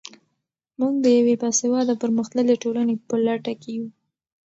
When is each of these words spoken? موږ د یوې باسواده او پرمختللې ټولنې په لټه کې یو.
موږ 0.79 0.93
د 1.03 1.05
یوې 1.17 1.35
باسواده 1.41 1.91
او 1.93 2.01
پرمختللې 2.03 2.55
ټولنې 2.63 2.95
په 3.09 3.15
لټه 3.25 3.53
کې 3.61 3.71
یو. 3.77 3.85